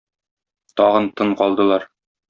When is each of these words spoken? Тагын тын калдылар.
Тагын 0.75 1.05
тын 1.15 1.29
калдылар. 1.39 1.83